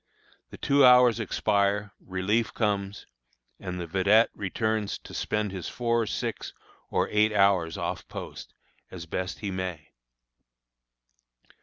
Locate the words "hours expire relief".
0.83-2.55